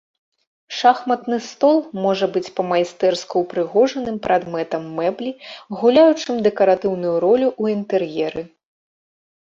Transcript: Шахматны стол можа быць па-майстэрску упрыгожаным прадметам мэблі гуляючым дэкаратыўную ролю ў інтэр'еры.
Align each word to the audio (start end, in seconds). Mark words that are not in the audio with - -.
Шахматны 0.77 1.37
стол 1.47 1.77
можа 2.05 2.29
быць 2.37 2.51
па-майстэрску 2.59 3.43
упрыгожаным 3.45 4.17
прадметам 4.25 4.83
мэблі 5.01 5.31
гуляючым 5.83 6.43
дэкаратыўную 6.49 7.13
ролю 7.27 7.49
ў 7.61 7.77
інтэр'еры. 7.79 8.41